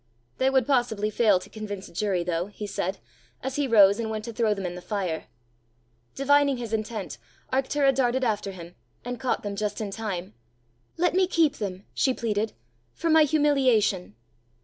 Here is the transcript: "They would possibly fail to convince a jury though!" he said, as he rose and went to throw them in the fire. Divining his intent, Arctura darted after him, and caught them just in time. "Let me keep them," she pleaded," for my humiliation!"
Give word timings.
"They 0.39 0.49
would 0.49 0.65
possibly 0.65 1.11
fail 1.11 1.37
to 1.37 1.47
convince 1.47 1.87
a 1.87 1.93
jury 1.93 2.23
though!" 2.23 2.47
he 2.47 2.65
said, 2.65 2.97
as 3.43 3.57
he 3.57 3.67
rose 3.67 3.99
and 3.99 4.09
went 4.09 4.25
to 4.25 4.33
throw 4.33 4.55
them 4.55 4.65
in 4.65 4.73
the 4.73 4.81
fire. 4.81 5.27
Divining 6.15 6.57
his 6.57 6.73
intent, 6.73 7.19
Arctura 7.53 7.93
darted 7.93 8.23
after 8.23 8.49
him, 8.51 8.73
and 9.05 9.19
caught 9.19 9.43
them 9.43 9.55
just 9.55 9.79
in 9.79 9.91
time. 9.91 10.33
"Let 10.97 11.13
me 11.13 11.27
keep 11.27 11.57
them," 11.57 11.85
she 11.93 12.15
pleaded," 12.15 12.53
for 12.95 13.11
my 13.11 13.25
humiliation!" 13.25 14.15